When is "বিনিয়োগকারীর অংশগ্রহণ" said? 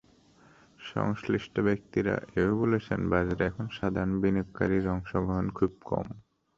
4.21-5.47